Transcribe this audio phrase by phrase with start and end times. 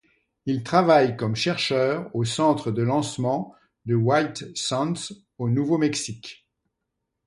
[0.47, 3.53] Il travaille comme chercheur au Centre de lancement
[3.85, 4.95] de White Sands
[5.37, 6.47] au Nouveau-Mexique.